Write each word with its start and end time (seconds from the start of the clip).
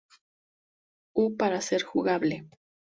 U 1.15 1.37
para 1.37 1.61
ser 1.61 1.83
jugable. 1.83 2.45